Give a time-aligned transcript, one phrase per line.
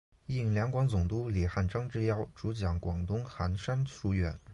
[0.25, 4.39] 应两广总督李瀚章之邀主讲广东韩山书院。